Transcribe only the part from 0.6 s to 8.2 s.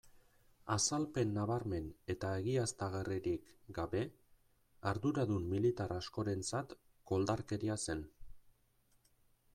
Azalpen nabarmen eta egiaztagarririk gabe, arduradun militar askorentzat koldarkeria zen.